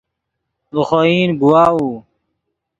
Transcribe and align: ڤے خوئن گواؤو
ڤے 0.73 0.81
خوئن 0.89 1.29
گواؤو 1.41 1.89